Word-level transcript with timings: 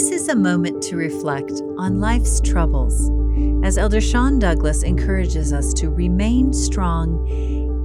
This 0.00 0.22
is 0.22 0.28
a 0.30 0.34
moment 0.34 0.82
to 0.84 0.96
reflect 0.96 1.60
on 1.76 2.00
life's 2.00 2.40
troubles 2.40 3.10
as 3.62 3.76
Elder 3.76 4.00
Sean 4.00 4.38
Douglas 4.38 4.82
encourages 4.82 5.52
us 5.52 5.74
to 5.74 5.90
remain 5.90 6.54
strong 6.54 7.28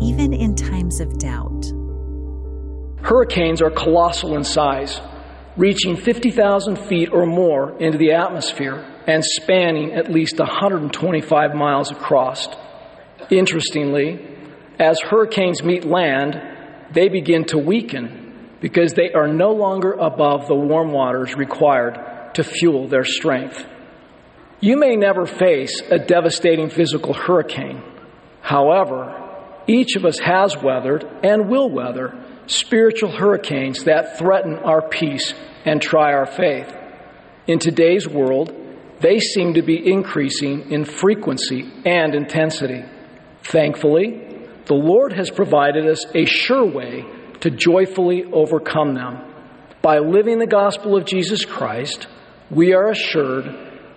even 0.00 0.32
in 0.32 0.54
times 0.54 1.00
of 1.00 1.18
doubt. 1.18 1.72
Hurricanes 3.02 3.60
are 3.60 3.70
colossal 3.70 4.36
in 4.36 4.44
size, 4.44 5.00
reaching 5.56 5.96
50,000 5.96 6.78
feet 6.78 7.08
or 7.12 7.26
more 7.26 7.76
into 7.82 7.98
the 7.98 8.12
atmosphere 8.12 8.76
and 9.08 9.24
spanning 9.24 9.92
at 9.94 10.08
least 10.08 10.38
125 10.38 11.54
miles 11.56 11.90
across. 11.90 12.46
Interestingly, 13.28 14.24
as 14.78 15.00
hurricanes 15.00 15.64
meet 15.64 15.84
land, 15.84 16.40
they 16.92 17.08
begin 17.08 17.44
to 17.46 17.58
weaken 17.58 18.23
because 18.64 18.94
they 18.94 19.12
are 19.12 19.28
no 19.28 19.50
longer 19.50 19.92
above 19.92 20.46
the 20.46 20.54
warm 20.54 20.90
waters 20.90 21.34
required 21.34 22.00
to 22.32 22.42
fuel 22.42 22.88
their 22.88 23.04
strength. 23.04 23.62
You 24.58 24.78
may 24.78 24.96
never 24.96 25.26
face 25.26 25.82
a 25.90 25.98
devastating 25.98 26.70
physical 26.70 27.12
hurricane. 27.12 27.82
However, 28.40 29.20
each 29.66 29.96
of 29.96 30.06
us 30.06 30.18
has 30.18 30.56
weathered 30.56 31.04
and 31.22 31.50
will 31.50 31.68
weather 31.68 32.18
spiritual 32.46 33.10
hurricanes 33.10 33.84
that 33.84 34.16
threaten 34.16 34.54
our 34.54 34.88
peace 34.88 35.34
and 35.66 35.82
try 35.82 36.14
our 36.14 36.24
faith. 36.24 36.74
In 37.46 37.58
today's 37.58 38.08
world, 38.08 38.50
they 39.00 39.18
seem 39.18 39.52
to 39.54 39.62
be 39.62 39.92
increasing 39.92 40.72
in 40.72 40.86
frequency 40.86 41.70
and 41.84 42.14
intensity. 42.14 42.82
Thankfully, 43.42 44.48
the 44.64 44.74
Lord 44.74 45.12
has 45.12 45.30
provided 45.30 45.86
us 45.86 46.06
a 46.14 46.24
sure 46.24 46.64
way 46.64 47.04
to 47.44 47.50
joyfully 47.50 48.24
overcome 48.24 48.94
them. 48.94 49.18
By 49.82 49.98
living 49.98 50.38
the 50.38 50.46
gospel 50.46 50.96
of 50.96 51.04
Jesus 51.04 51.44
Christ, 51.44 52.06
we 52.50 52.72
are 52.72 52.88
assured 52.88 53.44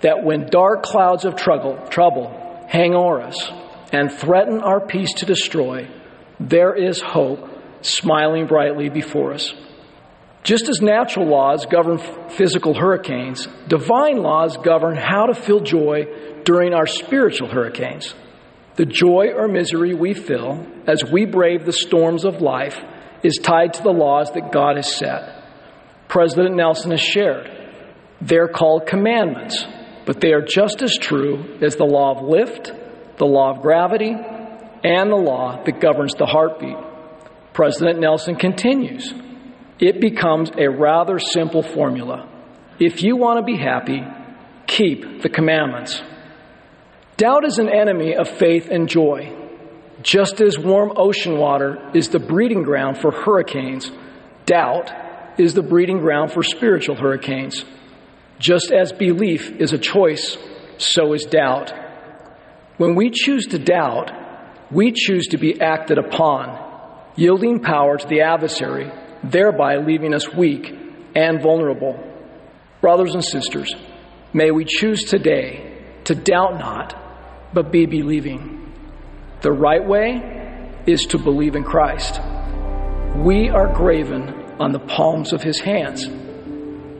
that 0.00 0.24
when 0.24 0.50
dark 0.50 0.82
clouds 0.82 1.24
of 1.24 1.36
trouble, 1.36 1.78
trouble 1.88 2.66
hang 2.68 2.92
o'er 2.92 3.22
us 3.22 3.48
and 3.92 4.10
threaten 4.10 4.58
our 4.62 4.84
peace 4.84 5.14
to 5.18 5.26
destroy, 5.26 5.88
there 6.40 6.74
is 6.74 7.00
hope 7.00 7.48
smiling 7.82 8.48
brightly 8.48 8.88
before 8.88 9.32
us. 9.32 9.54
Just 10.42 10.68
as 10.68 10.82
natural 10.82 11.28
laws 11.28 11.66
govern 11.66 11.98
physical 12.30 12.74
hurricanes, 12.74 13.46
divine 13.68 14.24
laws 14.24 14.56
govern 14.56 14.96
how 14.96 15.26
to 15.26 15.34
feel 15.34 15.60
joy 15.60 16.06
during 16.42 16.74
our 16.74 16.88
spiritual 16.88 17.46
hurricanes. 17.46 18.12
The 18.74 18.86
joy 18.86 19.28
or 19.36 19.46
misery 19.46 19.94
we 19.94 20.14
feel 20.14 20.66
as 20.88 21.04
we 21.04 21.26
brave 21.26 21.64
the 21.64 21.72
storms 21.72 22.24
of 22.24 22.42
life 22.42 22.76
is 23.22 23.38
tied 23.42 23.74
to 23.74 23.82
the 23.82 23.92
laws 23.92 24.32
that 24.32 24.52
God 24.52 24.76
has 24.76 24.94
set. 24.94 25.44
President 26.08 26.54
Nelson 26.54 26.90
has 26.90 27.00
shared. 27.00 27.50
They're 28.20 28.48
called 28.48 28.86
commandments, 28.86 29.64
but 30.04 30.20
they 30.20 30.32
are 30.32 30.42
just 30.42 30.82
as 30.82 30.96
true 30.96 31.58
as 31.60 31.76
the 31.76 31.84
law 31.84 32.16
of 32.16 32.22
lift, 32.22 32.72
the 33.18 33.26
law 33.26 33.50
of 33.54 33.62
gravity, 33.62 34.14
and 34.84 35.10
the 35.10 35.16
law 35.16 35.62
that 35.64 35.80
governs 35.80 36.14
the 36.14 36.26
heartbeat. 36.26 36.76
President 37.52 37.98
Nelson 37.98 38.36
continues. 38.36 39.12
It 39.78 40.00
becomes 40.00 40.50
a 40.56 40.68
rather 40.68 41.18
simple 41.18 41.62
formula. 41.62 42.28
If 42.78 43.02
you 43.02 43.16
want 43.16 43.38
to 43.38 43.42
be 43.42 43.58
happy, 43.58 44.02
keep 44.66 45.22
the 45.22 45.28
commandments. 45.28 46.00
Doubt 47.16 47.44
is 47.46 47.58
an 47.58 47.68
enemy 47.68 48.14
of 48.14 48.28
faith 48.28 48.68
and 48.70 48.88
joy. 48.88 49.34
Just 50.06 50.40
as 50.40 50.56
warm 50.56 50.92
ocean 50.94 51.36
water 51.36 51.90
is 51.92 52.10
the 52.10 52.20
breeding 52.20 52.62
ground 52.62 52.96
for 52.96 53.10
hurricanes, 53.10 53.90
doubt 54.44 54.92
is 55.36 55.52
the 55.52 55.64
breeding 55.64 55.98
ground 55.98 56.30
for 56.30 56.44
spiritual 56.44 56.94
hurricanes. 56.94 57.64
Just 58.38 58.70
as 58.70 58.92
belief 58.92 59.50
is 59.58 59.72
a 59.72 59.78
choice, 59.78 60.38
so 60.78 61.12
is 61.12 61.24
doubt. 61.24 61.72
When 62.76 62.94
we 62.94 63.10
choose 63.10 63.48
to 63.48 63.58
doubt, 63.58 64.12
we 64.70 64.92
choose 64.92 65.26
to 65.28 65.38
be 65.38 65.60
acted 65.60 65.98
upon, 65.98 66.56
yielding 67.16 67.58
power 67.58 67.98
to 67.98 68.06
the 68.06 68.20
adversary, 68.20 68.92
thereby 69.24 69.78
leaving 69.78 70.14
us 70.14 70.32
weak 70.32 70.72
and 71.16 71.42
vulnerable. 71.42 71.98
Brothers 72.80 73.12
and 73.12 73.24
sisters, 73.24 73.74
may 74.32 74.52
we 74.52 74.66
choose 74.66 75.02
today 75.02 75.82
to 76.04 76.14
doubt 76.14 76.60
not, 76.60 76.94
but 77.52 77.72
be 77.72 77.86
believing. 77.86 78.65
The 79.42 79.52
right 79.52 79.84
way 79.84 80.72
is 80.86 81.06
to 81.06 81.18
believe 81.18 81.56
in 81.56 81.64
Christ. 81.64 82.20
We 83.16 83.48
are 83.48 83.72
graven 83.72 84.28
on 84.60 84.72
the 84.72 84.78
palms 84.78 85.32
of 85.32 85.42
his 85.42 85.60
hands. 85.60 86.08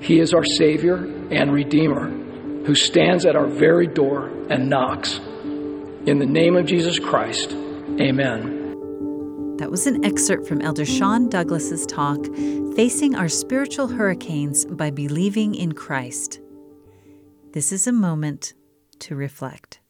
He 0.00 0.20
is 0.20 0.34
our 0.34 0.44
Savior 0.44 0.96
and 1.30 1.52
Redeemer 1.52 2.24
who 2.64 2.74
stands 2.74 3.26
at 3.26 3.36
our 3.36 3.46
very 3.46 3.86
door 3.86 4.28
and 4.48 4.70
knocks. 4.70 5.18
In 6.06 6.18
the 6.18 6.26
name 6.26 6.56
of 6.56 6.66
Jesus 6.66 6.98
Christ, 6.98 7.52
amen. 8.00 8.62
That 9.58 9.70
was 9.70 9.86
an 9.86 10.04
excerpt 10.04 10.48
from 10.48 10.62
Elder 10.62 10.86
Sean 10.86 11.28
Douglas's 11.28 11.86
talk, 11.86 12.24
Facing 12.74 13.14
Our 13.14 13.28
Spiritual 13.28 13.88
Hurricanes 13.88 14.64
by 14.64 14.90
Believing 14.90 15.54
in 15.54 15.72
Christ. 15.72 16.40
This 17.52 17.70
is 17.70 17.86
a 17.86 17.92
moment 17.92 18.54
to 19.00 19.14
reflect. 19.14 19.80